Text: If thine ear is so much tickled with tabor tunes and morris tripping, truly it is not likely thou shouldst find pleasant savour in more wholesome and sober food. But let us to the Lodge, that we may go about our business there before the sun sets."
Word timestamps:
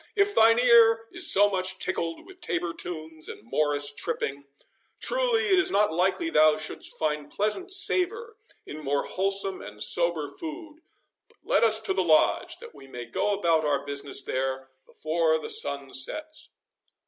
If 0.15 0.33
thine 0.33 0.57
ear 0.57 1.07
is 1.11 1.31
so 1.31 1.47
much 1.47 1.77
tickled 1.77 2.25
with 2.25 2.41
tabor 2.41 2.73
tunes 2.73 3.29
and 3.29 3.43
morris 3.43 3.93
tripping, 3.93 4.45
truly 4.99 5.43
it 5.49 5.59
is 5.59 5.69
not 5.69 5.93
likely 5.93 6.31
thou 6.31 6.57
shouldst 6.57 6.97
find 6.97 7.29
pleasant 7.29 7.71
savour 7.71 8.35
in 8.65 8.83
more 8.83 9.03
wholesome 9.05 9.61
and 9.61 9.83
sober 9.83 10.27
food. 10.39 10.81
But 11.29 11.37
let 11.43 11.63
us 11.63 11.79
to 11.81 11.93
the 11.93 12.03
Lodge, 12.03 12.57
that 12.57 12.73
we 12.73 12.87
may 12.87 13.05
go 13.05 13.37
about 13.37 13.63
our 13.63 13.85
business 13.85 14.23
there 14.23 14.71
before 14.87 15.37
the 15.37 15.49
sun 15.49 15.93
sets." 15.93 16.49